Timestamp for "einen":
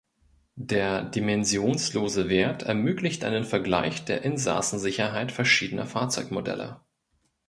3.23-3.43